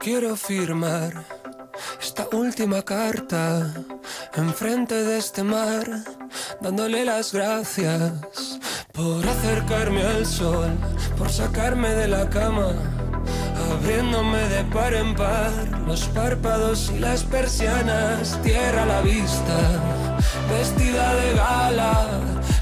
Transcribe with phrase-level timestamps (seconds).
[0.00, 1.24] Quiero firmar
[2.00, 3.72] esta última carta
[4.34, 5.84] enfrente de este mar,
[6.60, 8.12] dándole las gracias
[8.92, 10.70] por acercarme al sol,
[11.18, 12.72] por sacarme de la cama,
[13.72, 15.52] abriéndome de par en par
[15.86, 19.58] los párpados y las persianas, tierra a la vista,
[20.50, 22.08] vestida de gala,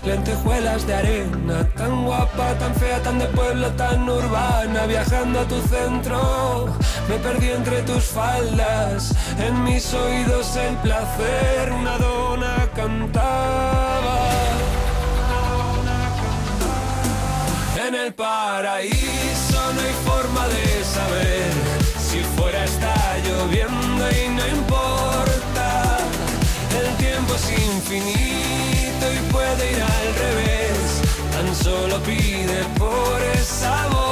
[0.04, 5.60] lentejuelas de arena, tan guapa, tan fea, tan de pueblo, tan urbana, viajando a tu
[5.62, 6.66] centro,
[7.08, 14.18] me perdí entre tus faldas, en mis oídos el placer, una dona cantaba.
[17.86, 21.52] En el paraíso no hay forma de saber
[21.98, 22.94] si fuera está
[23.26, 25.98] lloviendo y no importa.
[26.80, 31.02] El tiempo es infinito y puede ir al revés.
[31.32, 34.11] Tan solo pide por esa boca.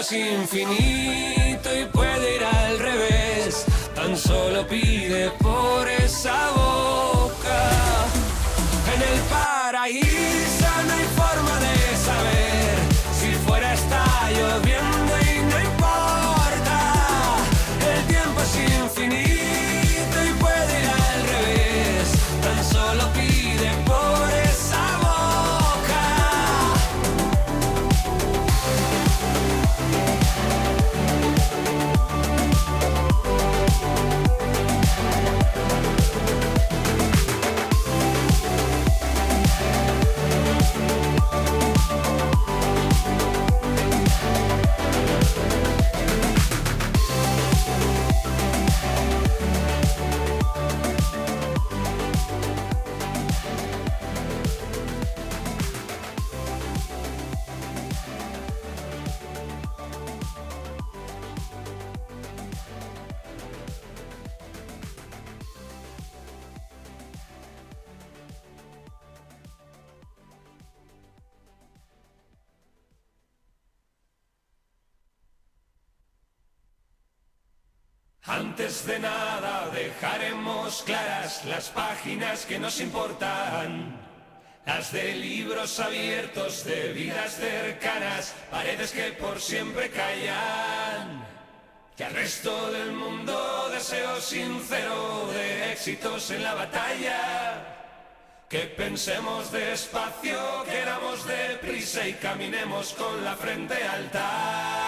[0.00, 3.64] Es infinito y puede ir al revés.
[3.94, 7.11] Tan solo pide por esa boca.
[78.26, 83.98] Antes de nada dejaremos claras las páginas que nos importan.
[84.64, 91.26] Las de libros abiertos, de vidas cercanas, paredes que por siempre callan.
[91.96, 97.88] Que al resto del mundo deseo sincero de éxitos en la batalla.
[98.48, 100.38] Que pensemos despacio,
[100.70, 104.81] queramos deprisa y caminemos con la frente alta.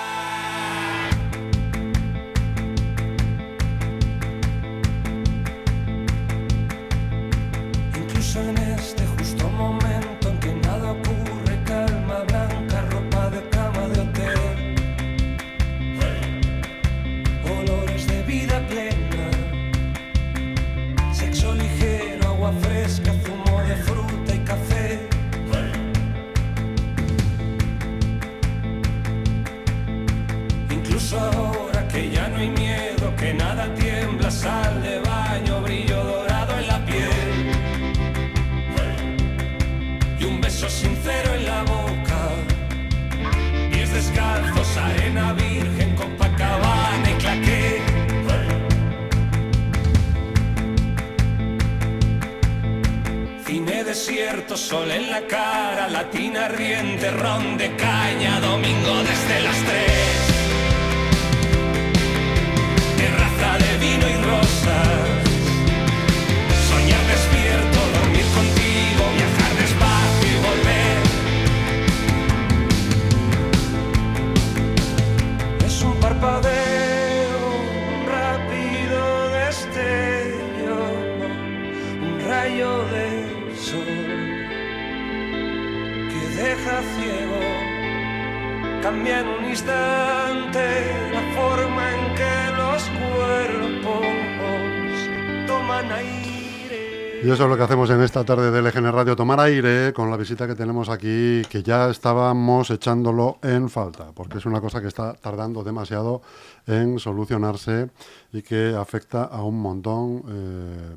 [97.25, 100.11] Y eso es lo que hacemos en esta tarde de LGN Radio, tomar aire con
[100.11, 104.83] la visita que tenemos aquí, que ya estábamos echándolo en falta, porque es una cosa
[104.83, 106.21] que está tardando demasiado
[106.67, 107.89] en solucionarse
[108.31, 110.97] y que afecta a un montón eh,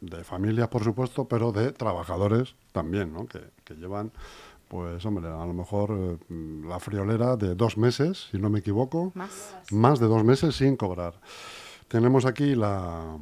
[0.00, 3.26] de familias, por supuesto, pero de trabajadores también, ¿no?
[3.26, 4.12] que, que llevan,
[4.68, 6.18] pues hombre, a lo mejor eh,
[6.68, 9.56] la friolera de dos meses, si no me equivoco, Más.
[9.72, 11.14] más de dos meses sin cobrar.
[11.88, 13.18] Tenemos aquí la...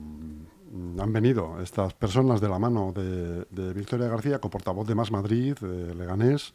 [0.70, 5.10] mm, Han venido estas personas de la mano de, de Victoria García, coportavoz de Más
[5.10, 6.52] Madrid, de Leganés,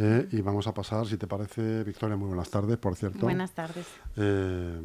[0.00, 3.50] eh, y vamos a pasar, si te parece, Victoria, muy buenas tardes, por cierto, Buenas
[3.50, 3.84] tardes.
[4.16, 4.80] eh,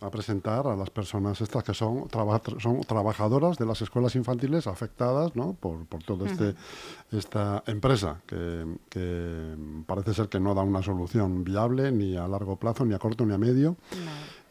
[0.00, 4.66] a presentar a las personas estas que son, traba- son trabajadoras de las escuelas infantiles
[4.66, 5.52] afectadas ¿no?
[5.54, 6.56] por, por toda este,
[7.12, 9.54] esta empresa que, que
[9.86, 13.24] parece ser que no da una solución viable ni a largo plazo, ni a corto,
[13.24, 13.76] ni a medio.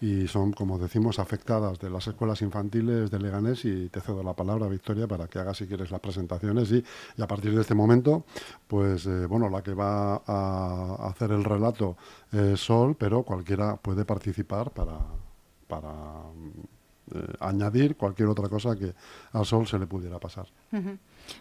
[0.01, 4.33] Y son, como decimos, afectadas de las escuelas infantiles de Leganés y te cedo la
[4.33, 6.83] palabra, Victoria, para que hagas, si quieres, las presentaciones y,
[7.21, 8.25] a partir de este momento,
[8.67, 11.97] pues, eh, bueno, la que va a hacer el relato
[12.31, 14.99] es Sol, pero cualquiera puede participar para,
[15.67, 15.91] para
[17.13, 18.93] eh, añadir cualquier otra cosa que
[19.31, 20.47] a Sol se le pudiera pasar.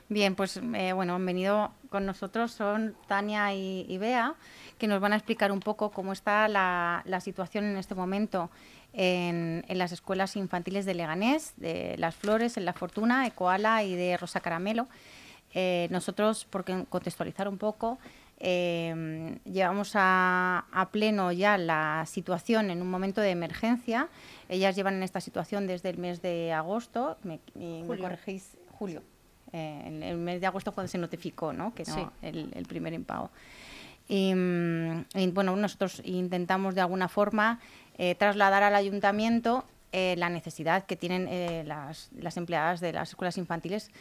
[0.08, 4.34] Bien, pues eh, bueno, han venido con nosotros, son Tania y, y Bea,
[4.78, 8.50] que nos van a explicar un poco cómo está la, la situación en este momento
[8.92, 13.94] en, en las escuelas infantiles de Leganés, de Las Flores, en La Fortuna, Ecoala y
[13.94, 14.88] de Rosa Caramelo.
[15.52, 17.98] Eh, nosotros, por contextualizar un poco,
[18.40, 24.08] eh, llevamos a, a pleno ya la situación en un momento de emergencia.
[24.48, 29.02] Ellas llevan en esta situación desde el mes de agosto, me, me corregís, julio.
[29.56, 31.72] Eh, en el mes de agosto cuando se notificó ¿no?
[31.74, 32.04] que no, Sí.
[32.22, 33.30] el, el primer impago.
[34.08, 37.60] Y, mm, y, bueno, nosotros intentamos de alguna forma
[37.96, 43.10] eh, trasladar al ayuntamiento eh, la necesidad que tienen eh, las, las empleadas de las
[43.10, 43.92] escuelas infantiles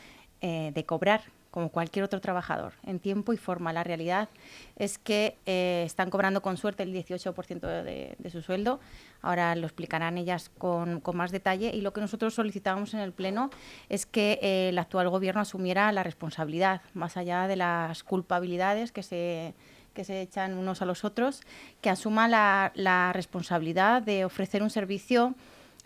[0.41, 1.21] eh, de cobrar
[1.53, 3.71] como cualquier otro trabajador, en tiempo y forma.
[3.73, 4.27] La realidad
[4.75, 8.79] es que eh, están cobrando con suerte el 18% de, de su sueldo.
[9.21, 11.69] Ahora lo explicarán ellas con, más detalle.
[11.71, 13.51] Y lo que nosotros solicitábamos en el Pleno
[13.88, 19.03] es que eh, el actual Gobierno asumiera la responsabilidad, más allá de las culpabilidades que
[19.03, 19.53] se
[19.94, 21.41] que se echan unos a los otros,
[21.79, 25.35] que asuma la responsabilidad de ofrecer un servicio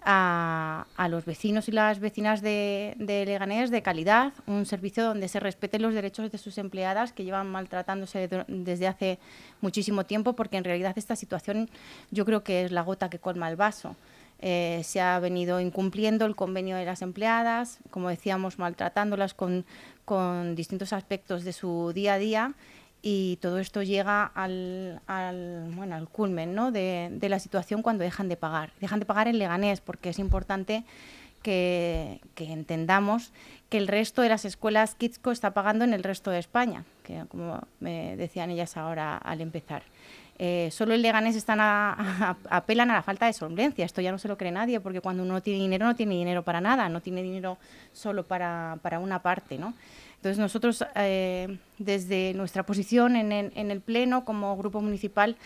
[0.10, 5.82] a, los vecinos y las vecinas de, Leganés de calidad, un servicio donde se respeten
[5.82, 9.20] los derechos de sus empleadas que llevan maltratándose de- desde hace
[9.60, 11.70] muchísimo tiempo, porque en realidad esta situación
[12.10, 13.98] yo creo que es la gota que colma el vaso.
[14.40, 19.66] Eh, se ha venido incumpliendo el convenio de las empleadas, como decíamos, maltratándolas con,
[20.06, 22.54] con distintos aspectos de su día a día
[23.02, 25.02] y todo esto llega al,
[25.76, 26.72] bueno, al culmen ¿no?
[26.72, 28.72] de, de la situación cuando dejan de pagar.
[28.82, 30.84] Dejan de pagar en Leganés porque es importante
[31.42, 33.32] que, entendamos
[33.70, 37.24] que el resto de las escuelas Kidsco está pagando en el resto de España, que
[37.30, 39.84] como me decían ellas ahora al empezar.
[40.40, 41.60] Eh, solo en Leganés están
[42.50, 43.86] apelan a la falta de solvencia.
[43.86, 46.16] Esto ya no se lo cree nadie, porque cuando uno no tiene dinero, no tiene
[46.16, 47.58] dinero para nada, no tiene dinero
[47.94, 49.74] solo para, para una parte, ¿no?
[50.18, 55.38] Entonces nosotros, eh, desde nuestra posición en el, en el Pleno, como grupo municipal,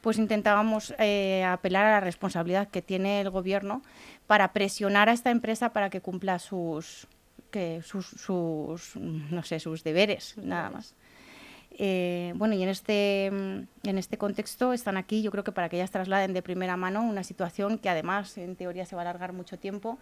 [0.00, 3.82] pues intentábamos eh, apelar a la responsabilidad que tiene el Gobierno
[4.26, 7.06] para presionar a esta empresa para que cumpla sus,
[7.50, 10.94] que sus, no sé, sus deberes, nada más.
[11.72, 15.76] Eh, bueno, y en este, en este contexto están aquí, yo creo que para que
[15.76, 19.32] ellas trasladen de primera mano una situación que además en teoría se va a alargar
[19.32, 19.98] mucho tiempo,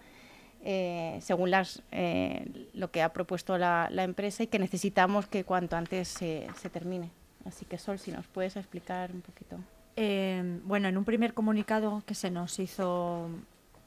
[0.64, 5.44] eh, según las, eh, lo que ha propuesto la, la empresa y que necesitamos que
[5.44, 7.10] cuanto antes se, se termine.
[7.44, 9.56] Así que Sol, si nos puedes explicar un poquito.
[9.96, 13.28] Eh, bueno, en un primer comunicado que se nos hizo,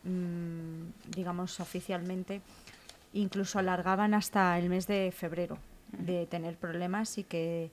[0.04, 2.42] mm, digamos, oficialmente,
[3.14, 5.58] incluso alargaban hasta el mes de febrero
[5.92, 7.70] de tener problemas y que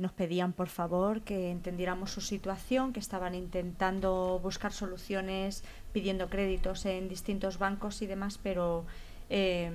[0.00, 6.86] nos pedían por favor que entendiéramos su situación, que estaban intentando buscar soluciones, pidiendo créditos
[6.86, 8.84] en distintos bancos y demás, pero
[9.28, 9.70] eh,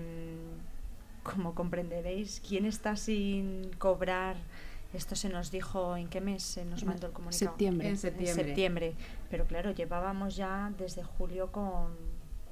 [1.24, 4.36] como comprenderéis, ¿quién está sin cobrar?
[4.94, 7.52] Esto se nos dijo en qué mes se nos mandó el comunicado.
[7.52, 7.88] septiembre.
[7.88, 8.46] En En septiembre.
[8.46, 8.94] septiembre.
[9.30, 11.88] Pero claro, llevábamos ya desde julio con,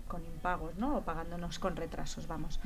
[0.08, 0.98] con impagos, ¿no?
[0.98, 2.60] O pagándonos con retrasos, vamos.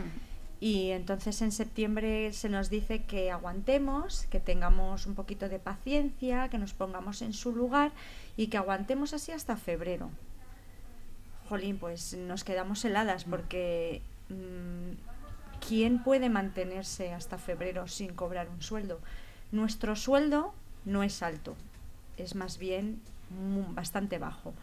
[0.59, 6.49] Y entonces en septiembre se nos dice que aguantemos, que tengamos un poquito de paciencia,
[6.49, 7.91] que nos pongamos en su lugar
[8.37, 10.09] y que aguantemos así hasta febrero.
[11.47, 18.61] Jolín, pues nos quedamos heladas porque mm, ¿quién puede mantenerse hasta febrero sin cobrar un
[18.61, 18.99] sueldo?
[19.51, 20.53] Nuestro sueldo
[20.85, 21.55] no es alto,
[22.17, 22.99] es más bien
[23.73, 24.53] bastante bajo.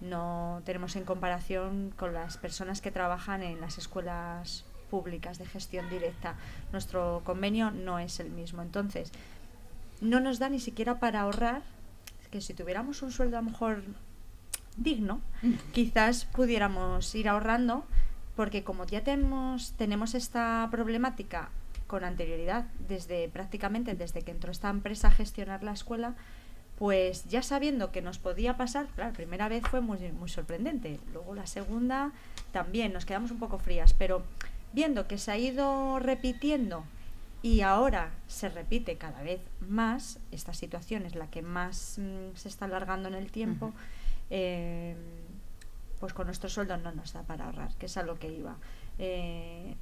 [0.00, 5.88] No tenemos en comparación con las personas que trabajan en las escuelas públicas de gestión
[5.88, 6.34] directa.
[6.72, 8.62] Nuestro convenio no es el mismo.
[8.62, 9.12] Entonces,
[10.00, 11.62] no nos da ni siquiera para ahorrar,
[12.30, 13.82] que si tuviéramos un sueldo a lo mejor
[14.76, 15.52] digno, mm.
[15.72, 17.84] quizás pudiéramos ir ahorrando,
[18.36, 21.50] porque como ya tenemos, tenemos esta problemática
[21.86, 26.14] con anterioridad, desde prácticamente desde que entró esta empresa a gestionar la escuela,
[26.78, 31.34] pues ya sabiendo que nos podía pasar, la primera vez fue muy, muy sorprendente, luego
[31.34, 32.12] la segunda
[32.52, 34.22] también nos quedamos un poco frías, pero
[34.72, 36.84] viendo que se ha ido repitiendo
[37.42, 42.48] y ahora se repite cada vez más, esta situación es la que más mm, se
[42.48, 43.72] está alargando en el tiempo,
[44.28, 44.94] eh,
[45.98, 48.56] pues con nuestro sueldo no nos da para ahorrar, que es a lo que iba.
[48.98, 49.74] Eh,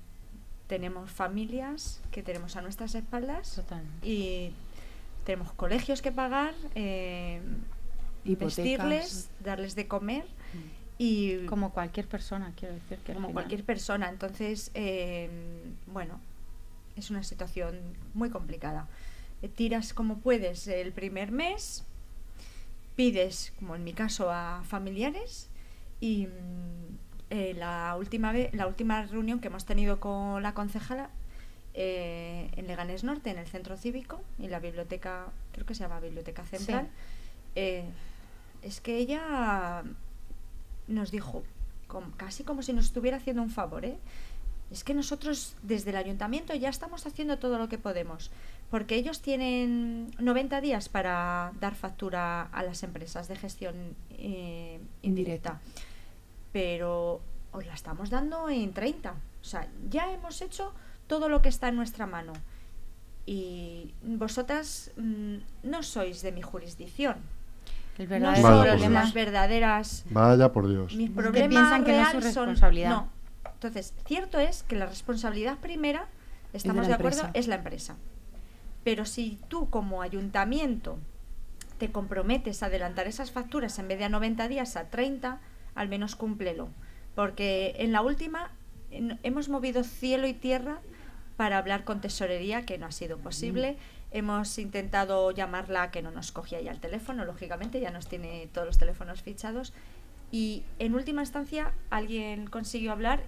[0.68, 3.60] tenemos familias que tenemos a nuestras espaldas
[4.02, 4.52] y
[5.24, 7.40] tenemos colegios que pagar, eh,
[8.24, 10.24] vestirles, darles de comer.
[10.24, 10.78] Mm.
[10.98, 14.08] Y como cualquier persona, quiero decir que como cualquier persona.
[14.08, 15.30] Entonces, eh,
[15.86, 16.18] bueno,
[16.98, 17.78] es una situación
[18.14, 18.88] muy complicada.
[19.42, 21.84] Eh, tiras como puedes el primer mes,
[22.96, 25.48] pides, como en mi caso, a familiares
[26.00, 31.10] y mm, eh, la última vez, la última reunión que hemos tenido con la concejala
[31.74, 36.00] eh, en Leganés Norte, en el centro cívico, y la biblioteca, creo que se llama
[36.00, 36.88] Biblioteca Central,
[37.54, 39.84] es que ella
[40.88, 41.44] nos dijo,
[42.16, 46.68] casi como si nos estuviera haciendo un favor, es que nosotros desde el ayuntamiento ya
[46.68, 48.30] estamos haciendo todo lo que podemos,
[48.70, 53.94] porque ellos tienen 90 días para dar factura a las empresas de gestión
[55.02, 55.60] indirecta
[56.52, 57.20] pero
[57.52, 59.12] os la estamos dando en 30.
[59.12, 60.72] O sea, ya hemos hecho
[61.06, 62.32] todo lo que está en nuestra mano.
[63.26, 67.16] Y vosotras mm, no sois de mi jurisdicción.
[67.98, 70.04] El verdadero no las verdaderas.
[70.10, 70.94] Vaya por Dios.
[70.94, 72.90] Mis problemas que, no es su responsabilidad.
[72.90, 73.08] no.
[73.54, 76.06] Entonces, cierto es que la responsabilidad primera,
[76.52, 77.96] estamos de, de acuerdo, es la empresa.
[78.84, 80.98] Pero si tú como ayuntamiento
[81.78, 85.40] te comprometes a adelantar esas facturas en vez de a 90 días a 30,
[85.74, 86.68] al menos cúmplelo.
[87.14, 88.50] Porque en la última
[88.90, 90.78] hemos movido cielo y tierra
[91.36, 93.76] para hablar con tesorería, que no ha sido posible.
[94.10, 98.66] Hemos intentado llamarla, que no nos cogía ya el teléfono, lógicamente, ya nos tiene todos
[98.66, 99.72] los teléfonos fichados.
[100.30, 103.22] Y en última instancia alguien consiguió hablar,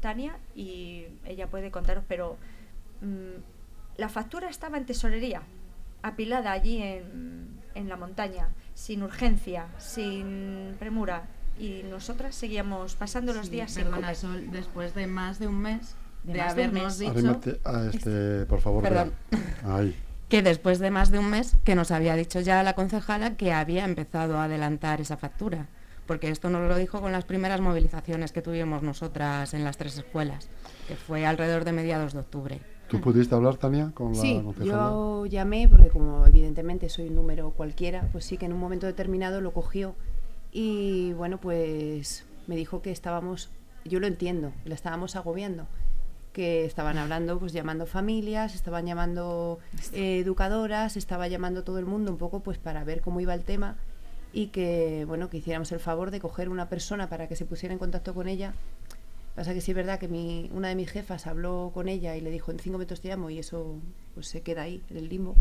[0.00, 2.36] Tania, y ella puede contaros, pero
[3.00, 5.42] mm, la factura estaba en tesorería,
[6.02, 11.28] apilada allí en, en la montaña, sin urgencia, sin premura,
[11.60, 15.94] y nosotras seguíamos pasando los días perdona, Sol, después de más de un mes
[16.24, 17.40] de, habernos dicho
[17.92, 19.12] este, por favor perdón
[20.30, 23.52] que después de más de un mes que nos había dicho ya la concejala que
[23.52, 25.68] había empezado a adelantar esa factura
[26.10, 29.96] porque esto nos lo dijo con las primeras movilizaciones que tuvimos nosotras en las tres
[29.96, 30.48] escuelas
[30.88, 32.60] que fue alrededor de mediados de octubre.
[32.88, 37.50] ¿Tú pudiste hablar, Tania, con la sí, yo llamé porque como evidentemente soy un número
[37.52, 39.94] cualquiera, pues sí que en un momento determinado lo cogió
[40.50, 43.50] y bueno, pues me dijo que estábamos,
[43.84, 45.68] yo lo entiendo, la estábamos agobiando,
[46.32, 49.58] que estaban hablando, pues llamando familias, estaban llamando
[49.92, 53.44] eh, educadoras, estaba llamando todo el mundo un poco pues para ver cómo iba el
[53.44, 53.76] tema
[54.32, 57.72] y que bueno, que hiciéramos el favor de coger una persona para que se pusiera
[57.72, 58.54] en contacto con ella.
[59.34, 62.20] Pasa que sí es verdad que mi, una de mis jefas habló con ella y
[62.20, 63.76] le dijo en cinco minutos te llamo y eso
[64.14, 65.34] pues se queda ahí, en el limbo.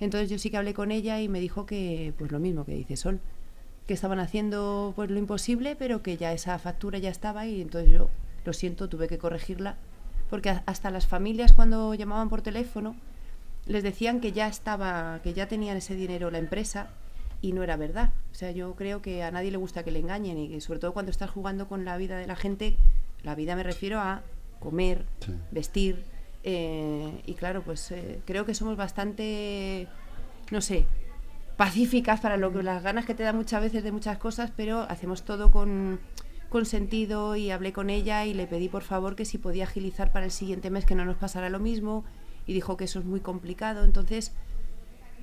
[0.00, 2.72] Entonces yo sí que hablé con ella y me dijo que pues lo mismo que
[2.72, 3.20] dice Sol,
[3.86, 7.90] que estaban haciendo pues lo imposible, pero que ya esa factura ya estaba y entonces
[7.90, 8.08] yo,
[8.44, 9.76] lo siento, tuve que corregirla,
[10.28, 12.96] porque hasta las familias cuando llamaban por teléfono
[13.66, 16.88] les decían que ya estaba, que ya tenían ese dinero la empresa
[17.42, 18.12] y no era verdad.
[18.32, 20.78] O sea, yo creo que a nadie le gusta que le engañen y que sobre
[20.78, 22.76] todo cuando estás jugando con la vida de la gente,
[23.22, 24.22] la vida me refiero a
[24.60, 25.04] comer,
[25.50, 26.04] vestir,
[26.48, 29.88] eh, y claro, pues eh, creo que somos bastante,
[30.52, 30.86] no sé,
[31.56, 34.82] pacíficas para lo que las ganas que te da muchas veces de muchas cosas, pero
[34.82, 35.98] hacemos todo con,
[36.56, 40.10] con sentido y hablé con ella y le pedí por favor que si podía agilizar
[40.10, 42.02] para el siguiente mes que no nos pasara lo mismo
[42.46, 44.32] y dijo que eso es muy complicado, entonces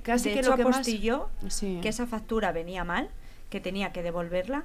[0.04, 3.10] casi que lo que apostilló que esa factura venía mal,
[3.50, 4.62] que tenía que devolverla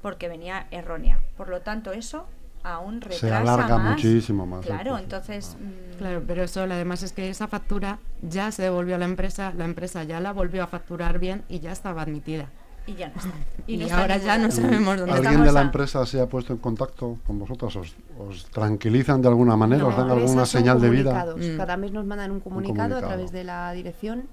[0.00, 1.20] porque venía errónea.
[1.36, 2.28] Por lo tanto, eso
[2.62, 4.64] aún retrasa se alarga muchísimo más.
[4.64, 5.56] Claro, entonces...
[5.58, 9.52] Mm, claro, pero eso además es que esa factura ya se devolvió a la empresa,
[9.56, 12.48] la empresa ya la volvió a facturar bien y ya estaba admitida.
[12.86, 13.30] Y ya no está.
[13.66, 16.20] Y, no está ahora ya no sabemos dónde ¿Alguien Estamos de la a- empresa se
[16.20, 17.76] ha puesto en contacto con vosotros?
[17.76, 19.86] ¿Os, os tranquilizan de alguna manera?
[19.86, 21.26] ¿Os No, dan alguna señal de vida?
[21.36, 21.56] Mm.
[21.56, 23.06] Cada mes nos mandan un comunicado, comunicado.
[23.06, 24.24] a través de la dirección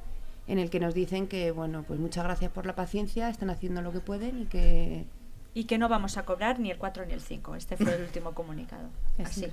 [0.47, 3.81] en el que nos dicen que, bueno, pues muchas gracias por la paciencia, están haciendo
[3.83, 5.05] lo que pueden y que...
[5.53, 7.55] Y que no vamos a cobrar ni el 4 ni el 5.
[7.55, 8.87] Este fue el último comunicado.
[9.23, 9.45] Así.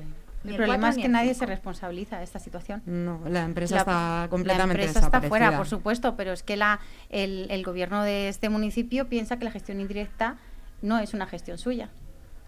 [0.45, 2.83] El el problema es que nadie se responsabiliza de esta situación.
[2.87, 6.57] No, la empresa La- está completamente La empresa está fuera, por supuesto, pero es que
[6.57, 6.79] la,
[7.11, 10.37] el, el gobierno de este municipio piensa que la gestión indirecta
[10.83, 11.89] no es una gestión suya.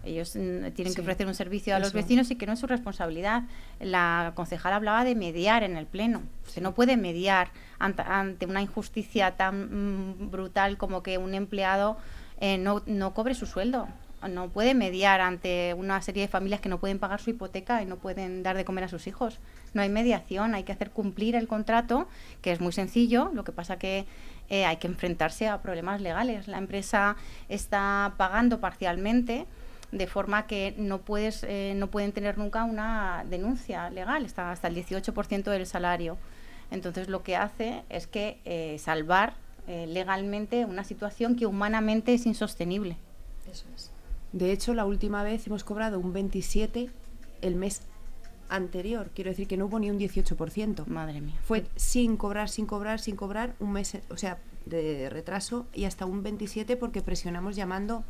[0.05, 2.59] Ellos mm, tienen Sí, que ofrecer un servicio a los vecinos y que no es
[2.59, 3.43] su responsabilidad.
[3.81, 6.21] La concejala hablaba de mediar en el Pleno.
[6.47, 11.97] Se no puede mediar ante, ante una injusticia tan mm, brutal como que un empleado
[12.39, 13.89] eh, no, no cobre su sueldo.
[14.27, 17.85] No puede mediar ante una serie de familias que no pueden pagar su hipoteca y
[17.85, 19.39] no pueden dar de comer a sus hijos.
[19.73, 22.07] No hay mediación, hay que hacer cumplir el contrato,
[22.41, 23.31] que es muy sencillo.
[23.33, 24.05] Lo que pasa que
[24.49, 26.47] eh, hay que enfrentarse a problemas legales.
[26.47, 27.15] La empresa
[27.47, 29.45] está pagando parcialmente
[29.91, 34.67] de forma que no puedes eh, no pueden tener nunca una denuncia legal, está hasta
[34.67, 36.17] el 18% del salario.
[36.71, 39.33] Entonces lo que hace es que eh, salvar
[39.67, 42.97] eh, legalmente una situación que humanamente es insostenible.
[43.51, 43.91] Eso es.
[44.31, 46.89] De hecho, la última vez hemos cobrado un 27
[47.41, 47.81] el mes
[48.49, 49.11] anterior.
[49.13, 50.85] Quiero decir que no hubo ni un 18%.
[50.87, 51.35] Madre mía.
[51.43, 56.05] Fue sin cobrar, sin cobrar, sin cobrar, un mes, o sea, de retraso y hasta
[56.05, 58.03] un 27 porque presionamos llamando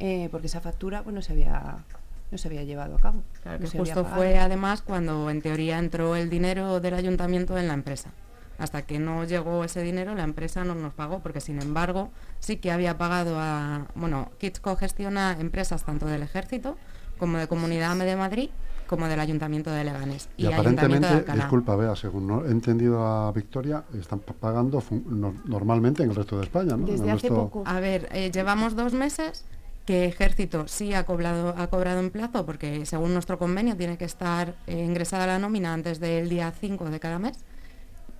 [0.00, 1.84] eh, porque esa factura pues, no, se había,
[2.30, 3.22] no se había llevado a cabo.
[3.42, 7.68] Claro, no que justo fue además cuando en teoría entró el dinero del ayuntamiento en
[7.68, 8.10] la empresa.
[8.58, 12.56] Hasta que no llegó ese dinero, la empresa no nos pagó, porque sin embargo sí
[12.58, 13.86] que había pagado a.
[13.94, 16.76] Bueno, Kitsco gestiona empresas tanto del Ejército
[17.18, 18.50] como de Comunidad de Madrid
[18.86, 21.44] como del Ayuntamiento de Leganés Y, de aparentemente, Alcalá.
[21.44, 26.16] disculpa, vea, según no he entendido a Victoria, están pa- pagando no- normalmente en el
[26.16, 26.86] resto de España, ¿no?
[26.86, 27.62] En Desde el hace resto- poco.
[27.64, 29.46] A ver, eh, llevamos dos meses
[29.86, 34.04] que Ejército sí ha cobrado, ha cobrado en plazo, porque según nuestro convenio tiene que
[34.04, 37.38] estar eh, ingresada la nómina antes del día 5 de cada mes,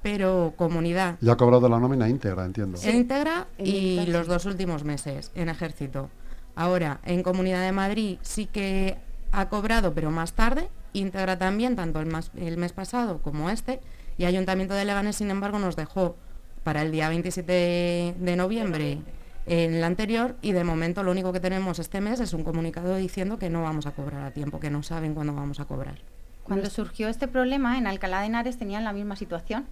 [0.03, 2.79] pero Comunidad Ya ha cobrado la nómina íntegra, entiendo.
[2.83, 4.33] en íntegra en y íntegra, los sí.
[4.33, 6.11] dos últimos meses en Ejército.
[6.55, 8.97] Ahora, en Comunidad de Madrid sí que
[9.31, 13.81] ha cobrado, pero más tarde, íntegra también, tanto el, mas- el mes pasado como este,
[14.19, 16.17] y Ayuntamiento de Leganés, sin embargo, nos dejó
[16.65, 18.99] para el día 27 de, de noviembre
[19.47, 22.95] en la anterior y de momento lo único que tenemos este mes es un comunicado
[22.97, 25.97] diciendo que no vamos a cobrar a tiempo, que no saben cuándo vamos a cobrar.
[26.45, 29.67] Cuando surgió este problema, en Alcalá de Henares tenían la misma situación.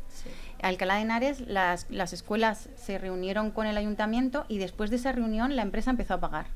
[0.59, 4.97] En Alcalá de Henares, las, las escuelas se reunieron con el ayuntamiento y después de
[4.97, 6.47] esa reunión la empresa empezó a pagar.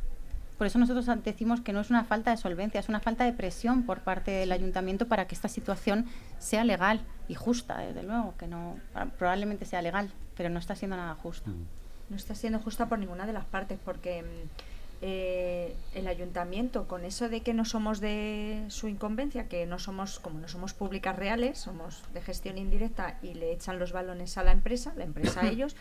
[0.58, 3.32] Por eso nosotros decimos que no es una falta de solvencia, es una falta de
[3.32, 6.06] presión por parte del ayuntamiento para que esta situación
[6.38, 8.76] sea legal y justa, desde luego, que no
[9.18, 11.50] probablemente sea legal, pero no está siendo nada justa.
[12.08, 14.73] No está siendo justa por ninguna de las partes, porque mm,
[15.06, 20.18] eh, el ayuntamiento, con eso de que no somos de su incumbencia, que no somos,
[20.18, 24.44] como no somos públicas reales, somos de gestión indirecta y le echan los balones a
[24.44, 25.76] la empresa, la empresa a ellos,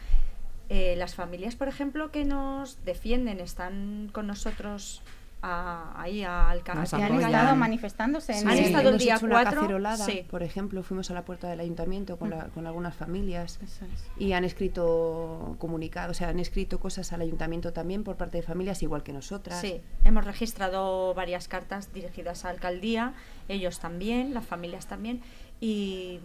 [0.68, 5.02] eh, las familias, por ejemplo, que nos defienden, están con nosotros
[5.46, 6.80] a- ahí a Alcalá.
[6.82, 9.36] Nos Y han estado manifestándose en Han Sí, el- estado el hemos día hecho una
[9.42, 10.26] cuatro, cacerolada, sí.
[10.30, 14.06] por ejemplo, fuimos a la puerta del ayuntamiento con, la- con algunas familias Eso es.
[14.18, 18.44] y han escrito comunicados, o sea, han escrito cosas al ayuntamiento también por parte de
[18.44, 19.60] familias igual que nosotras.
[19.60, 23.14] Sí, hemos registrado varias cartas dirigidas a alcaldía,
[23.50, 25.22] ellos también, las familias también,
[25.60, 26.20] y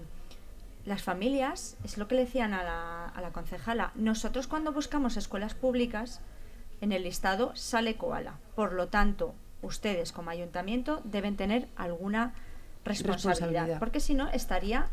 [0.87, 5.17] las familias, es lo que le decían a la, a la concejala, nosotros cuando buscamos
[5.17, 6.21] escuelas públicas,
[6.81, 8.39] en el listado sale Koala.
[8.55, 12.35] Por lo tanto, ustedes como ayuntamiento deben tener alguna
[12.85, 13.79] responsabilidad, Responsabilidad.
[13.79, 14.89] porque si no estaría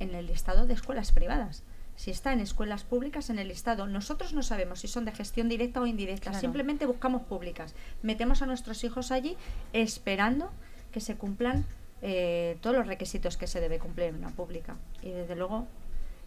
[0.00, 1.62] en el listado de escuelas privadas.
[1.96, 5.48] Si está en escuelas públicas, en el listado, nosotros no sabemos si son de gestión
[5.48, 6.30] directa o indirecta.
[6.30, 6.40] Claro.
[6.40, 7.74] Simplemente buscamos públicas.
[8.02, 9.36] Metemos a nuestros hijos allí
[9.72, 10.50] esperando
[10.90, 11.64] que se cumplan
[12.02, 14.76] eh, todos los requisitos que se debe cumplir en una pública.
[15.02, 15.66] Y desde luego,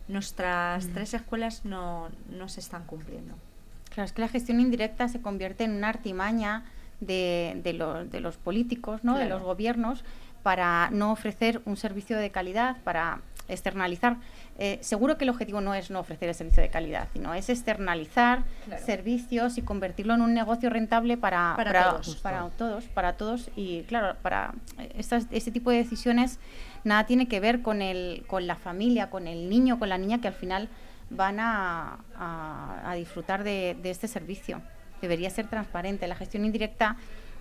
[0.07, 3.35] nuestras tres escuelas no, no se están cumpliendo.
[3.97, 6.63] Claro, es que la gestión indirecta se convierte en una artimaña
[6.99, 9.17] de, de los, de los políticos, ¿no?
[9.17, 10.03] de los gobiernos,
[10.43, 14.17] para no ofrecer un servicio de calidad, para externalizar.
[14.59, 17.49] Eh, seguro que el objetivo no es no ofrecer el servicio de calidad, sino es
[17.49, 18.85] externalizar Claro.
[18.85, 22.15] servicios y convertirlo en un negocio rentable para, Para todos.
[22.17, 23.49] para todos, para todos.
[23.55, 24.53] Y claro, para
[24.95, 26.37] estas, este tipo de decisiones
[26.83, 30.21] nada tiene que ver con, el, con la familia, con el niño, con la niña
[30.21, 30.69] que al final
[31.09, 34.61] van a, disfrutar de, de este servicio.
[35.01, 36.07] Debería ser transparente.
[36.07, 36.97] La gestión indirecta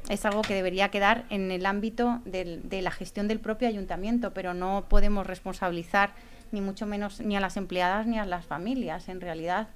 [0.08, 4.32] es algo que debería quedar en el ámbito del- de la gestión del propio ayuntamiento,
[4.32, 6.10] pero no podemos responsabilizar
[6.52, 9.08] ni mucho menos ni a las empleadas ni a las familias.
[9.08, 9.68] En realidad,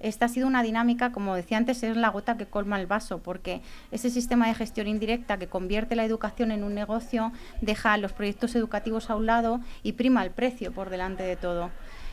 [0.00, 3.18] esta ha sido una dinámica, como decía antes, es la gota que colma el vaso,
[3.22, 8.12] porque ese sistema de gestión indirecta que convierte la educación en un negocio deja los
[8.12, 11.70] proyectos educativos a un lado y prima el precio por delante de todo.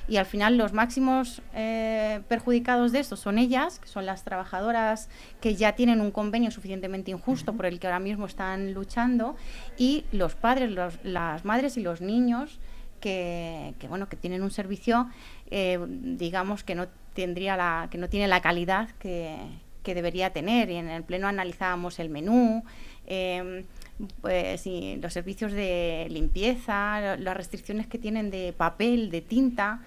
[0.07, 5.09] Y al final los máximos eh, perjudicados de esto son ellas, que son las trabajadoras
[5.41, 9.35] que ya tienen un convenio suficientemente injusto por el que ahora mismo están luchando,
[9.77, 10.71] y los padres,
[11.03, 12.59] las madres y los niños
[13.01, 15.09] que, bueno que tienen un servicio,
[15.51, 19.37] eh, digamos que no tendría la, que no tiene la calidad que,
[19.83, 20.69] debería tener.
[20.69, 22.61] Y en el pleno analizábamos el menú.
[23.05, 23.63] Em,
[24.19, 24.65] pues
[25.01, 29.79] los servicios de limpieza, las restricciones que tienen de papel, de tinta,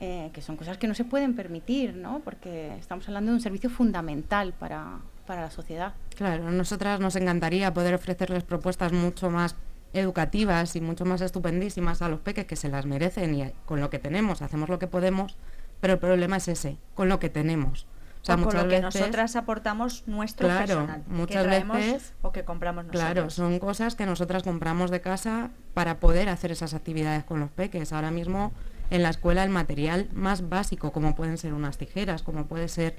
[0.00, 2.20] eh, que son cosas que no se pueden permitir, ¿no?
[2.20, 5.94] Porque estamos hablando de un servicio fundamental para, para la sociedad.
[6.16, 9.56] Claro, a nosotras nos encantaría poder ofrecerles propuestas mucho más
[9.92, 13.90] educativas y mucho más estupendísimas a los peques que se las merecen y con lo
[13.90, 15.36] que tenemos hacemos lo que podemos,
[15.80, 17.86] pero el problema es ese, con lo que tenemos.
[18.20, 23.02] O sea, muchas lo que nosotras aportamos nuestro personal, muchas veces o que compramos nosotros.
[23.02, 27.50] Claro, son cosas que nosotras compramos de casa para poder hacer esas actividades con los
[27.50, 27.92] peques.
[27.92, 28.52] Ahora mismo
[28.90, 32.96] en la escuela el material más básico, como pueden ser unas tijeras, como puede ser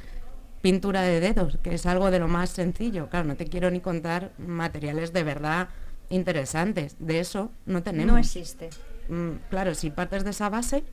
[0.61, 3.09] pintura de dedos, que es algo de lo más sencillo.
[3.09, 5.69] Claro, no te quiero ni contar materiales de verdad
[6.09, 6.95] interesantes.
[6.99, 8.13] De eso no tenemos.
[8.13, 8.69] No existe.
[9.07, 10.83] Mm, claro, si partes de esa base,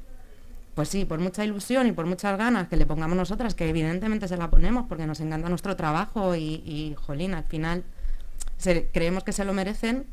[0.74, 4.28] pues sí, por mucha ilusión y por muchas ganas que le pongamos nosotras, que evidentemente
[4.28, 7.84] se la ponemos porque nos encanta nuestro trabajo y, y jolín, al final
[8.92, 10.06] creemos que se lo merecen,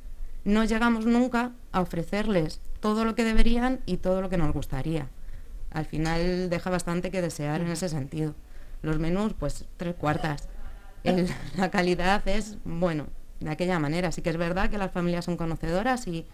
[0.43, 5.07] no llegamos nunca a ofrecerles todo lo que deberían y todo lo que nos gustaría.
[5.71, 8.35] Al final deja bastante que desear en ese sentido.
[8.81, 10.49] Los menús, pues tres cuartas.
[11.55, 13.07] la calidad es, bueno,
[13.39, 14.11] de aquella manera.
[14.11, 16.25] Sí que es verdad que las familias son conocedoras y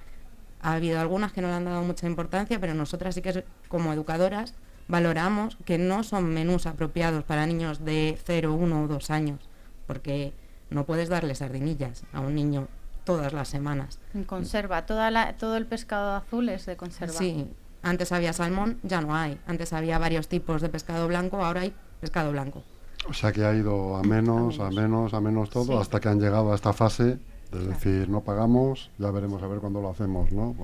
[0.60, 3.94] ha habido algunas que no le han dado mucha importancia, pero nosotras sí que como
[3.94, 4.56] educadoras
[4.88, 9.40] valoramos que no son menús apropiados para niños de 0, 1 o 2 años,
[9.86, 10.34] porque
[10.72, 12.68] no puedes darle sardinillas a un niño
[13.10, 14.00] todas las semanas.
[14.14, 17.14] En conserva, toda la, todo el pescado azul es de conserva.
[17.14, 17.48] Sí,
[17.82, 19.40] antes había salmón, ya no hay.
[19.48, 22.64] Antes había varios tipos de pescado blanco, ahora hay pescado blanco.
[23.10, 26.20] O sea que ha ido a menos, a menos, a menos, todo, hasta que han
[26.20, 27.20] llegado a esta fase
[27.52, 30.56] es decir, no pagamos, ya veremos a ver cuándo lo hacemos, ¿no?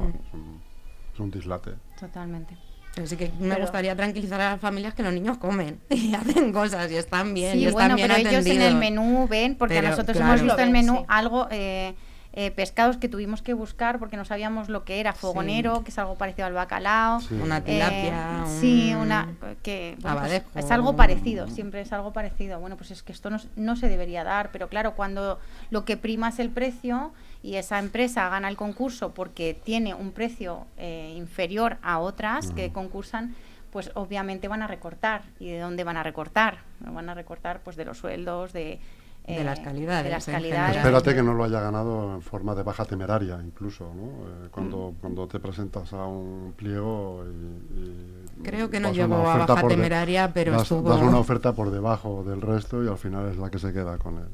[1.13, 1.71] es, un, dislate.
[1.99, 2.55] Totalmente.
[2.93, 6.53] Pero sí que me gustaría tranquilizar a las familias que los niños comen y hacen
[6.53, 7.53] cosas y están bien.
[7.53, 11.05] Sí, y bueno, pero ellos en el menú ven, porque nosotros hemos visto el menú
[11.07, 11.95] algo eh,
[12.37, 15.97] eh, pescados que tuvimos que buscar porque no sabíamos lo que era fogonero, que es
[15.97, 17.21] algo parecido al bacalao.
[17.41, 18.43] Una tilapia.
[18.45, 22.59] Eh, sí, una que pues es algo parecido, siempre es algo parecido.
[22.59, 25.95] Bueno, pues es que esto no, no, se debería dar, pero claro, cuando lo que
[25.95, 31.13] prima es el precio y esa empresa gana el concurso porque tiene un precio eh,
[31.15, 33.33] inferior a otras que concursan,
[33.71, 35.21] pues obviamente van a recortar.
[35.39, 36.57] ¿Y de dónde van a recortar?
[36.81, 38.81] Van a recortar pues de los sueldos, de
[39.27, 40.03] de las calidades.
[40.03, 40.77] De las calidades.
[40.77, 44.27] Espérate que no lo haya ganado en forma de baja temeraria, incluso, ¿no?
[44.27, 45.01] Eh, cuando, mm.
[45.01, 48.43] cuando te presentas a un pliego y...
[48.43, 50.89] Creo que no llegó a baja temeraria, pero das, estuvo...
[50.89, 53.97] Das una oferta por debajo del resto y al final es la que se queda
[53.97, 54.27] con él.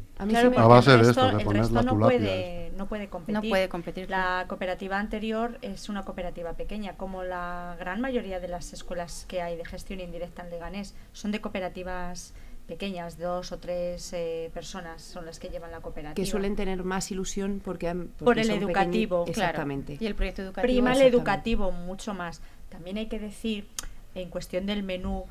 [0.57, 3.33] A, base de esto, de poner la no puede, no puede competir.
[3.35, 4.09] No puede competir.
[4.09, 9.41] La cooperativa anterior es una cooperativa pequeña, como la gran mayoría de las escuelas que
[9.41, 12.33] hay de gestión indirecta en Leganés son de cooperativas
[12.67, 16.15] pequeñas, dos o tres eh, personas son las que llevan la cooperativa.
[16.15, 19.97] Que suelen tener más ilusión porque, por el educativo, exactamente.
[19.99, 20.61] Y el proyecto educativo.
[20.61, 22.41] Prima el educativo mucho más.
[22.69, 23.67] También hay que decir,
[24.15, 25.25] en cuestión del menú,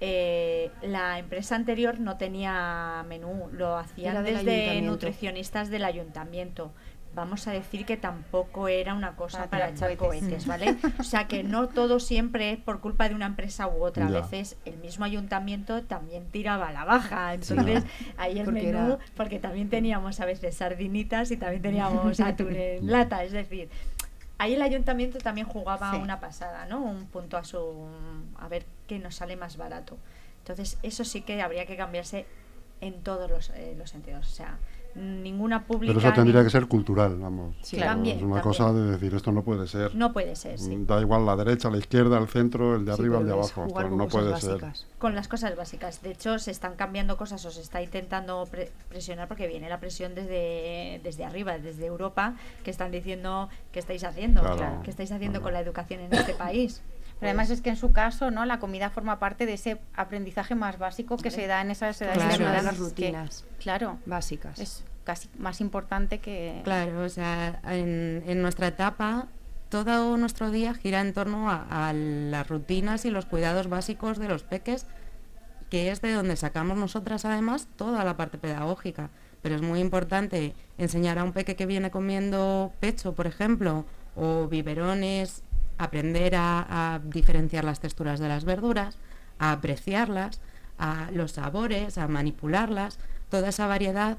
[0.00, 6.72] eh, la empresa anterior no tenía menú, lo hacían desde nutricionistas del ayuntamiento
[7.16, 10.76] vamos a decir que tampoco era una cosa para, echar cohetes, ¿vale?
[10.98, 14.06] o sea que no todo siempre es por culpa de una empresa u otra.
[14.06, 17.32] A veces el mismo ayuntamiento también tiraba la baja.
[17.32, 17.84] Entonces
[18.18, 22.86] ahí el porque menú, porque también teníamos a veces sardinitas y también teníamos atún en
[22.86, 23.24] lata.
[23.24, 23.70] Es decir,
[24.36, 26.82] ahí el ayuntamiento también jugaba una pasada, ¿no?
[26.82, 27.88] Un punto a su.
[28.38, 29.96] a ver qué nos sale más barato.
[30.40, 32.26] Entonces, eso sí que habría que cambiarse
[32.82, 34.28] en todos los, eh, los sentidos.
[34.28, 34.58] O sea,
[34.96, 35.94] ninguna pública.
[35.94, 37.54] Pero eso tendría que ser cultural, vamos.
[37.60, 39.94] Sí, es una cosa de decir, esto no puede ser.
[39.94, 40.74] No puede ser, sí.
[40.86, 43.66] Da igual la derecha, la izquierda, el centro, el de arriba, el de abajo.
[43.90, 44.64] no puede ser.
[44.98, 46.02] Con las cosas básicas.
[46.02, 48.48] De hecho, se están cambiando cosas o se está intentando
[48.88, 54.04] presionar porque viene la presión desde, desde arriba, desde Europa, que están diciendo qué estáis
[54.04, 54.42] haciendo,
[54.82, 56.82] qué estáis haciendo con la educación en este país.
[57.18, 58.44] Pero además es que en su caso, ¿no?
[58.44, 62.36] La comida forma parte de ese aprendizaje más básico que se da en esas edades.
[62.36, 63.44] Claro, las rutinas.
[63.58, 63.98] claro.
[64.04, 64.58] Básicas.
[64.58, 66.60] Es casi más importante que...
[66.64, 69.28] Claro, o sea, en, en nuestra etapa
[69.68, 74.42] todo nuestro día gira en torno a, las rutinas y los cuidados básicos de los
[74.42, 74.86] peques
[75.70, 79.10] que es de donde sacamos nosotras además toda la parte pedagógica.
[79.42, 84.46] Pero es muy importante enseñar a un peque que viene comiendo pecho, por ejemplo, o
[84.46, 85.42] biberones,
[85.78, 88.98] aprender a, diferenciar las texturas de las verduras,
[89.38, 90.40] a apreciarlas,
[90.78, 94.18] a los sabores, a manipularlas, toda esa variedad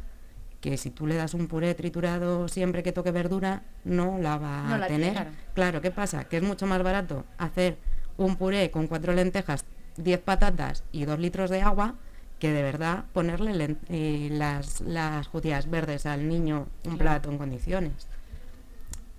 [0.61, 4.75] que si tú le das un puré triturado siempre que toque verdura, no la va
[4.75, 5.27] a tener.
[5.53, 5.81] claro.
[5.81, 6.23] ¿qué pasa?
[6.25, 7.77] Que es mucho más barato hacer
[8.17, 9.65] un puré con cuatro lentejas,
[9.97, 11.95] diez patatas y dos litros de agua
[12.39, 18.07] que de verdad ponerle eh, las, las judías verdes al niño un plato en condiciones.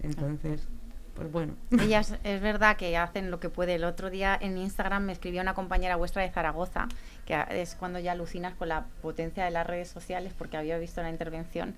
[0.01, 0.69] Entonces,
[1.19, 1.55] pues bueno.
[1.83, 3.75] Ellas es verdad que hacen lo que puede.
[3.75, 6.89] El otro día en Instagram me escribió una compañera vuestra de Zaragoza,
[7.27, 11.03] que es cuando ya alucinas con la potencia de las redes sociales, porque había visto
[11.03, 11.75] la intervención,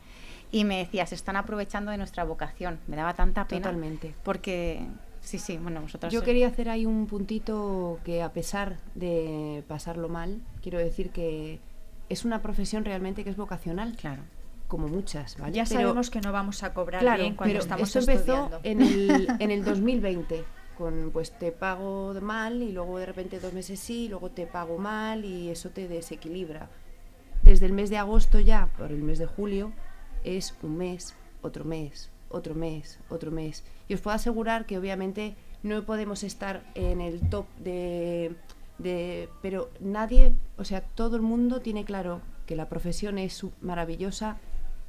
[0.53, 2.79] y me decía, se están aprovechando de nuestra vocación.
[2.87, 3.63] Me daba tanta pena.
[3.63, 4.15] Totalmente.
[4.23, 4.87] Porque
[5.23, 6.13] Sí, sí, bueno, vosotros.
[6.13, 11.61] Yo quería hacer ahí un puntito que a pesar de pasarlo mal, quiero decir que
[12.09, 13.97] es una profesión realmente que es vocacional.
[13.97, 14.23] Claro.
[14.71, 15.53] Como muchas, ¿vale?
[15.53, 19.27] Ya sabemos que no vamos a cobrar bien cuando pero estamos esto empezó en el,
[19.41, 20.45] en el 2020
[20.79, 24.79] con pues te pago mal y luego de repente dos meses sí, luego te pago
[24.79, 26.71] mal y eso te desequilibra.
[27.43, 29.73] Desde el mes de agosto ya, por el mes de julio,
[30.23, 33.65] es un mes, otro mes, otro mes, otro mes.
[33.89, 38.37] Y os puedo asegurar que obviamente no podemos estar en el top de,
[38.79, 44.39] de, Pero nadie, o sea, todo el mundo tiene claro que la profesión es maravillosa,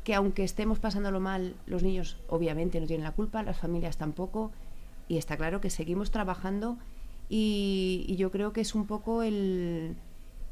[0.04, 4.52] que aunque estemos pasándolo mal, los niños obviamente no tienen la culpa, las familias tampoco,
[5.08, 6.78] y está claro que seguimos trabajando
[7.34, 9.96] y, yo creo que es un poco el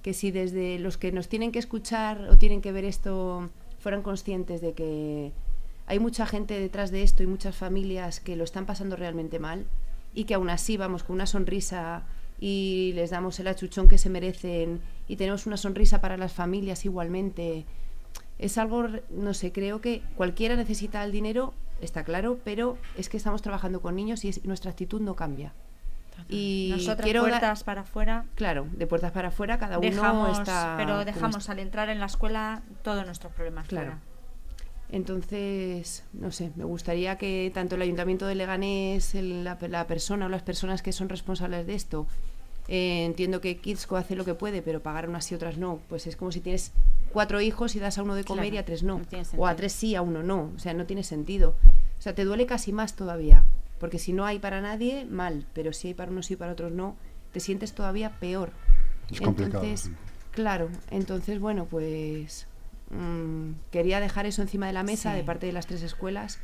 [0.01, 4.01] que si desde los que nos tienen que escuchar o tienen que ver esto fueran
[4.01, 5.33] conscientes de que
[5.87, 9.65] hay mucha gente detrás de esto y muchas familias que lo están pasando realmente mal
[10.13, 12.03] y que aún así vamos con una sonrisa
[12.39, 16.85] y les damos el achuchón que se merecen y tenemos una sonrisa para las familias
[16.85, 17.65] igualmente.
[18.39, 23.17] Es algo, no sé, creo que cualquiera necesita el dinero, está claro, pero es que
[23.17, 25.53] estamos trabajando con niños y nuestra actitud no cambia.
[26.27, 28.25] Y Nosotras quiero puertas para afuera.
[28.35, 30.75] Claro, de puertas para afuera cada uno está.
[30.77, 33.67] Pero dejamos al entrar en la escuela todos nuestros problemas.
[33.67, 33.93] Claro.
[34.91, 40.41] Entonces, no sé, me gustaría que tanto el Ayuntamiento de Leganés, la, persona o las
[40.41, 42.07] personas que son responsables de esto,
[42.71, 45.79] eh, entiendo que Kidsco hace lo que puede, pero pagar unas y otras no.
[45.89, 46.71] Pues es como si tienes
[47.11, 49.01] cuatro hijos y das a uno de comer y a tres no.
[49.35, 50.51] o a tres sí, a uno no.
[50.55, 51.55] O sea, no tiene sentido.
[51.97, 53.43] O sea, te duele casi más todavía.
[53.79, 55.45] Porque si no hay para nadie, mal.
[55.53, 56.95] Pero si hay para unos sí y para otros no,
[57.33, 58.51] te sientes todavía peor.
[59.11, 59.63] Es complicado.
[59.63, 59.91] Entonces,
[60.31, 62.47] claro, entonces, bueno, pues
[62.89, 66.39] Mm, quería dejar eso encima de la mesa de parte de las tres escuelas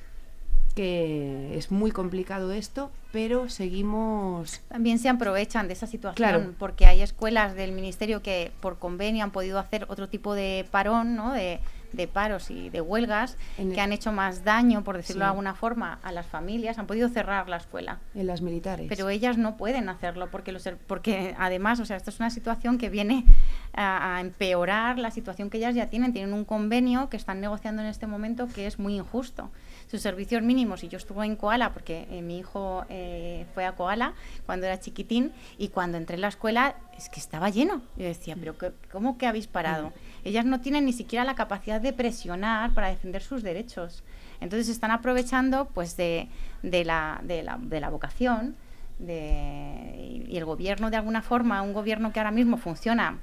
[0.75, 4.61] que es muy complicado esto, pero seguimos...
[4.67, 9.31] También se aprovechan de esa situación, porque hay escuelas del Ministerio que por convenio han
[9.31, 11.31] podido hacer otro tipo de parón, ¿no?
[11.31, 11.61] de,
[11.93, 15.99] de paros y de huelgas que han hecho más daño, por decirlo de alguna forma,
[16.03, 17.99] a las familias, han podido cerrar la escuela.
[18.13, 18.87] En las militares.
[18.89, 22.77] Pero ellas no pueden hacerlo porque, los, porque además, o sea, esto es una situación
[22.77, 23.25] que viene
[23.73, 26.13] a, empeorar la situación que ellas ya tienen.
[26.13, 29.51] Tienen un convenio que están negociando en este momento que es muy injusto.
[29.89, 33.73] Sus servicios mínimos, y yo estuve en Koala porque eh, mi hijo eh, fue a
[33.73, 34.13] Koala
[34.45, 37.81] cuando era chiquitín y cuando entré en la escuela es que estaba lleno.
[37.97, 38.55] Yo decía, pero
[38.91, 39.91] ¿cómo que habéis parado?
[40.25, 44.03] ellas no tienen ni siquiera la capacidad de presionar para defender sus derechos.
[44.41, 46.27] Entonces están aprovechando pues de,
[46.63, 48.55] la, de, la, de la, vocación
[48.97, 53.19] de, y el gobierno de alguna forma, un gobierno que ahora mismo funciona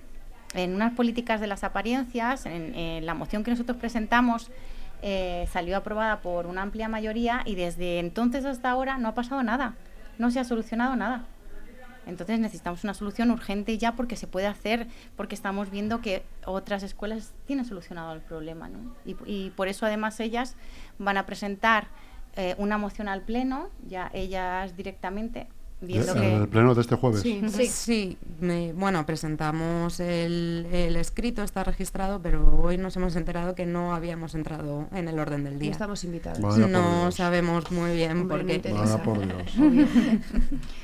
[0.54, 4.50] en unas políticas de las apariencias, en, la moción que nosotros presentamos
[5.02, 9.42] eh, salió aprobada por una amplia mayoría y desde entonces hasta ahora no ha pasado
[9.42, 9.74] nada,
[10.18, 11.24] no se ha solucionado nada.
[12.06, 16.82] Entonces necesitamos una solución urgente ya porque se puede hacer, porque estamos viendo que otras
[16.82, 18.68] escuelas tienen solucionado el problema.
[18.68, 18.94] ¿no?
[19.04, 20.56] Y, por eso además ellas
[20.98, 21.88] van a presentar
[22.36, 25.48] eh, una moción al Pleno, ya ellas directamente
[25.82, 27.20] el pleno de este jueves.
[27.22, 28.18] Sí, sí.
[28.74, 30.66] bueno, presentamos el,
[30.96, 35.44] escrito, está registrado, pero hoy nos hemos enterado que no habíamos entrado en el orden
[35.44, 35.70] del día.
[35.70, 36.58] No estamos invitados.
[36.58, 38.62] no sabemos muy bien por qué.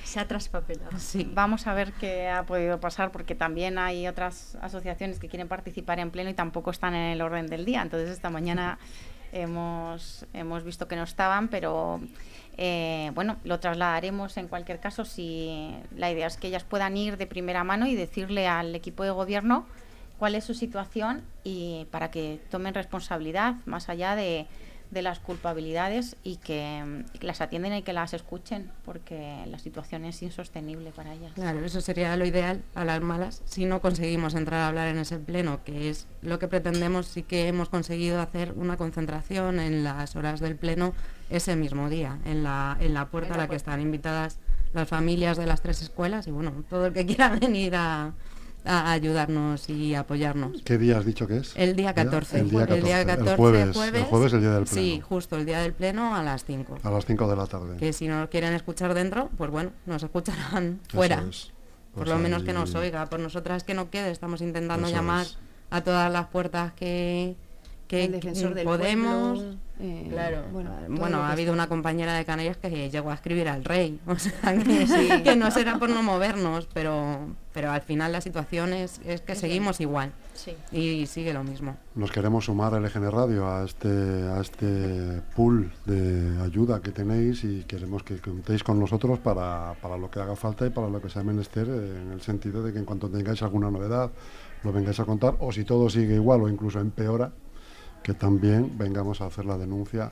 [0.04, 0.98] Se ha traspapelado.
[0.98, 1.30] Sí.
[1.34, 6.00] Vamos a ver qué ha podido pasar, porque también hay otras asociaciones que quieren participar
[6.00, 7.82] en pleno y tampoco están en el orden del día.
[7.82, 8.78] Entonces, esta mañana
[9.32, 12.00] hemos, hemos visto que no estaban, pero
[12.60, 17.16] eh, bueno, lo trasladaremos en cualquier caso si la idea es que ellas puedan ir
[17.16, 19.64] de primera mano y decirle al equipo de gobierno
[20.18, 24.48] cuál es su situación y para que tomen responsabilidad más allá de,
[24.90, 30.04] las culpabilidades y que, y que las atienden y que las escuchen, porque la situación
[30.04, 31.32] es insostenible para ellas.
[31.34, 33.42] Claro, eso sería lo ideal a las malas.
[33.44, 37.22] Si no conseguimos entrar a hablar en ese pleno, que es lo que pretendemos, sí
[37.22, 40.94] que hemos conseguido hacer una concentración en las horas del pleno
[41.30, 44.38] ese mismo día, en la, en la puerta a la que están invitadas
[44.72, 48.12] las familias de las tres escuelas y bueno, todo el que quiera venir a,
[48.64, 50.62] a ayudarnos y apoyarnos.
[50.62, 51.52] ¿Qué día has dicho que es?
[51.56, 52.40] El día 14.
[52.40, 52.78] El día 14.
[52.78, 54.00] El día 14, El jueves, jueves.
[54.02, 54.82] el jueves, el día del pleno.
[54.82, 56.78] Sí, justo el día del pleno a las 5.
[56.82, 57.76] A las 5 de la tarde.
[57.78, 61.24] Que si no nos quieren escuchar dentro, pues bueno, nos escucharán Eso fuera.
[61.28, 61.52] es.
[61.94, 63.06] Por Pues lo menos que nos oiga.
[63.06, 65.38] Por nosotras que no quede, estamos intentando Eso llamar es.
[65.70, 67.36] a todas las puertas que,
[67.88, 69.38] que el defensor del podemos.
[69.38, 73.48] pueblo, eh, Claro, bueno, bueno, ha habido una compañera de Canarias que llegó a escribir
[73.48, 78.12] al rey, o sea, que, que no será por no movernos, pero, pero al final
[78.12, 80.52] la situación es, es que seguimos igual Sí.
[80.70, 81.76] y sigue lo mismo.
[81.96, 87.42] Nos queremos sumar el EGN Radio a este, a este pool de ayuda que tenéis
[87.42, 91.00] y queremos que contéis con nosotros para, para lo que haga falta y para lo
[91.02, 94.10] que sea menester, eh, en el sentido de que en cuanto tengáis alguna novedad
[94.64, 97.32] lo vengáis a contar, o si todo sigue igual o incluso empeora,
[98.02, 100.10] que también vengamos a hacer la denuncia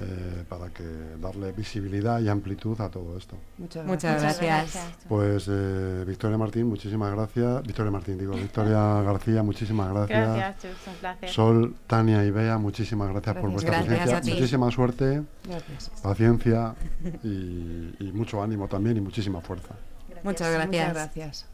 [0.00, 0.82] eh, para que
[1.20, 3.36] darle visibilidad y amplitud a todo esto.
[3.58, 4.40] Muchas Muchas gracias.
[4.74, 4.84] gracias.
[5.06, 7.62] Pues eh, Victoria Martín, muchísimas gracias.
[7.62, 10.34] Victoria Martín, digo, Victoria García, muchísimas gracias.
[10.36, 11.28] Gracias, Chus, un placer.
[11.28, 13.52] Sol, Tania y Bea, muchísimas gracias, por Gracias.
[13.52, 14.16] vuestra Gracias presencia.
[14.18, 14.30] a ti.
[14.32, 15.90] Muchísima suerte, Gracias.
[16.02, 16.74] paciencia
[17.22, 19.74] y, y mucho ánimo también y muchísima fuerza.
[20.08, 20.94] Muchas Muchas gracias.
[20.94, 21.46] gracias.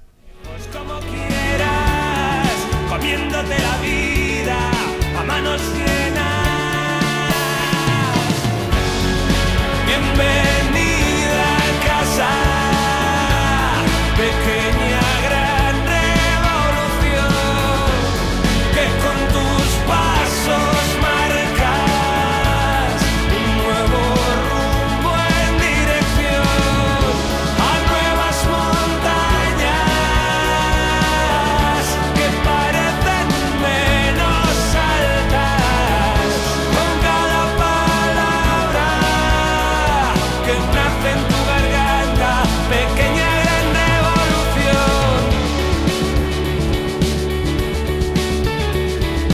[0.44, 2.48] Pues como quieras,
[2.88, 4.70] comiéndote la vida
[5.18, 6.18] a manos llenas.
[9.86, 12.30] Bienvenida a casa.
[14.16, 14.57] Pequeña